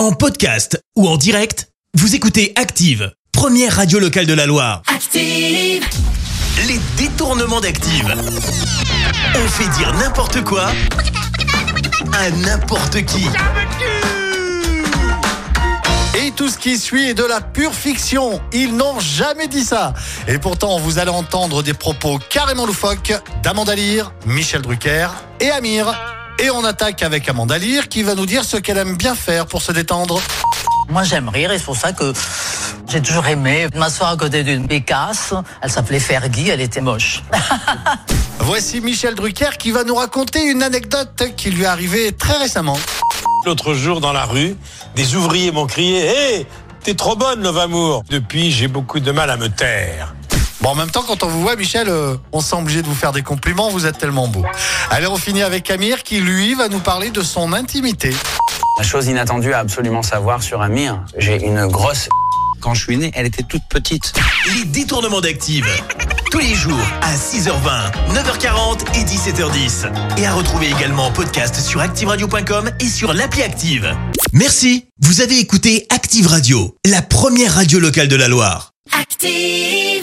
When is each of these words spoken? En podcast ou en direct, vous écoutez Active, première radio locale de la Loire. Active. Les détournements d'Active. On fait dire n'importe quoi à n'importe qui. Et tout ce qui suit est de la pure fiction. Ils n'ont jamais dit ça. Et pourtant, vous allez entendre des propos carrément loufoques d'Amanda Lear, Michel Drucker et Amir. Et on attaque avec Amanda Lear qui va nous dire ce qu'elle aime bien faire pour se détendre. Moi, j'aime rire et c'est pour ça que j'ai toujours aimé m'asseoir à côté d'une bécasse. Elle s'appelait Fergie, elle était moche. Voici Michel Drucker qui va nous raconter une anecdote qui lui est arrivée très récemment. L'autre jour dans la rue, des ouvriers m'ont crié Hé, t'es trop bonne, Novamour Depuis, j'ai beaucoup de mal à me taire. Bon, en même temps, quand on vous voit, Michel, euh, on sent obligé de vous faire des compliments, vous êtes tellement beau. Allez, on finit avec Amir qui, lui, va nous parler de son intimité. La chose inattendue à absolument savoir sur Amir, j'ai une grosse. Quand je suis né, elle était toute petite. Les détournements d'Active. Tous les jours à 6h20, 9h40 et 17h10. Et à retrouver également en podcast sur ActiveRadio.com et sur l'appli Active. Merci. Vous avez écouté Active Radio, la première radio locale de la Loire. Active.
En 0.00 0.12
podcast 0.12 0.82
ou 0.96 1.06
en 1.06 1.18
direct, 1.18 1.68
vous 1.92 2.14
écoutez 2.14 2.54
Active, 2.56 3.12
première 3.32 3.76
radio 3.76 3.98
locale 3.98 4.24
de 4.24 4.32
la 4.32 4.46
Loire. 4.46 4.80
Active. 4.86 5.84
Les 6.66 6.80
détournements 6.96 7.60
d'Active. 7.60 8.10
On 9.34 9.46
fait 9.46 9.68
dire 9.76 9.92
n'importe 9.98 10.42
quoi 10.42 10.68
à 12.14 12.30
n'importe 12.30 13.04
qui. 13.04 13.26
Et 16.18 16.30
tout 16.30 16.48
ce 16.48 16.56
qui 16.56 16.78
suit 16.78 17.10
est 17.10 17.14
de 17.14 17.24
la 17.24 17.42
pure 17.42 17.74
fiction. 17.74 18.40
Ils 18.54 18.74
n'ont 18.74 18.98
jamais 19.00 19.48
dit 19.48 19.64
ça. 19.64 19.92
Et 20.26 20.38
pourtant, 20.38 20.78
vous 20.78 20.98
allez 20.98 21.10
entendre 21.10 21.62
des 21.62 21.74
propos 21.74 22.18
carrément 22.30 22.64
loufoques 22.64 23.12
d'Amanda 23.42 23.74
Lear, 23.74 24.14
Michel 24.24 24.62
Drucker 24.62 25.08
et 25.40 25.50
Amir. 25.50 25.94
Et 26.42 26.50
on 26.50 26.64
attaque 26.64 27.02
avec 27.02 27.28
Amanda 27.28 27.58
Lear 27.58 27.86
qui 27.88 28.02
va 28.02 28.14
nous 28.14 28.24
dire 28.24 28.44
ce 28.44 28.56
qu'elle 28.56 28.78
aime 28.78 28.96
bien 28.96 29.14
faire 29.14 29.44
pour 29.44 29.60
se 29.60 29.72
détendre. 29.72 30.22
Moi, 30.88 31.02
j'aime 31.02 31.28
rire 31.28 31.52
et 31.52 31.58
c'est 31.58 31.64
pour 31.64 31.76
ça 31.76 31.92
que 31.92 32.14
j'ai 32.88 33.02
toujours 33.02 33.26
aimé 33.26 33.68
m'asseoir 33.76 34.10
à 34.10 34.16
côté 34.16 34.42
d'une 34.42 34.66
bécasse. 34.66 35.34
Elle 35.60 35.70
s'appelait 35.70 36.00
Fergie, 36.00 36.48
elle 36.48 36.62
était 36.62 36.80
moche. 36.80 37.22
Voici 38.38 38.80
Michel 38.80 39.14
Drucker 39.14 39.50
qui 39.58 39.70
va 39.70 39.84
nous 39.84 39.94
raconter 39.94 40.42
une 40.42 40.62
anecdote 40.62 41.22
qui 41.36 41.50
lui 41.50 41.64
est 41.64 41.66
arrivée 41.66 42.12
très 42.12 42.38
récemment. 42.38 42.78
L'autre 43.44 43.74
jour 43.74 44.00
dans 44.00 44.14
la 44.14 44.24
rue, 44.24 44.56
des 44.96 45.16
ouvriers 45.16 45.52
m'ont 45.52 45.66
crié 45.66 46.06
Hé, 46.06 46.46
t'es 46.82 46.94
trop 46.94 47.16
bonne, 47.16 47.42
Novamour 47.42 48.02
Depuis, 48.08 48.50
j'ai 48.50 48.68
beaucoup 48.68 49.00
de 49.00 49.12
mal 49.12 49.28
à 49.28 49.36
me 49.36 49.48
taire. 49.48 50.14
Bon, 50.60 50.70
en 50.70 50.74
même 50.74 50.90
temps, 50.90 51.02
quand 51.02 51.22
on 51.22 51.28
vous 51.28 51.40
voit, 51.40 51.56
Michel, 51.56 51.88
euh, 51.88 52.16
on 52.32 52.40
sent 52.40 52.56
obligé 52.56 52.82
de 52.82 52.86
vous 52.86 52.94
faire 52.94 53.12
des 53.12 53.22
compliments, 53.22 53.70
vous 53.70 53.86
êtes 53.86 53.96
tellement 53.96 54.28
beau. 54.28 54.44
Allez, 54.90 55.06
on 55.06 55.16
finit 55.16 55.42
avec 55.42 55.70
Amir 55.70 56.02
qui, 56.02 56.20
lui, 56.20 56.54
va 56.54 56.68
nous 56.68 56.80
parler 56.80 57.10
de 57.10 57.22
son 57.22 57.54
intimité. 57.54 58.14
La 58.76 58.84
chose 58.84 59.06
inattendue 59.06 59.54
à 59.54 59.60
absolument 59.60 60.02
savoir 60.02 60.42
sur 60.42 60.60
Amir, 60.60 61.02
j'ai 61.16 61.42
une 61.42 61.66
grosse. 61.66 62.08
Quand 62.60 62.74
je 62.74 62.84
suis 62.84 62.98
né, 62.98 63.10
elle 63.14 63.24
était 63.24 63.42
toute 63.42 63.62
petite. 63.70 64.12
Les 64.54 64.64
détournements 64.66 65.22
d'Active. 65.22 65.66
Tous 66.30 66.40
les 66.40 66.54
jours 66.54 66.78
à 67.00 67.14
6h20, 67.14 68.12
9h40 68.12 68.98
et 68.98 69.04
17h10. 69.04 69.90
Et 70.18 70.26
à 70.26 70.34
retrouver 70.34 70.68
également 70.68 71.06
en 71.06 71.10
podcast 71.10 71.56
sur 71.56 71.80
ActiveRadio.com 71.80 72.70
et 72.80 72.88
sur 72.88 73.14
l'appli 73.14 73.42
Active. 73.42 73.96
Merci. 74.34 74.84
Vous 75.00 75.22
avez 75.22 75.38
écouté 75.38 75.86
Active 75.88 76.26
Radio, 76.26 76.76
la 76.84 77.00
première 77.00 77.54
radio 77.54 77.80
locale 77.80 78.08
de 78.08 78.16
la 78.16 78.28
Loire. 78.28 78.72
Active. 78.92 79.99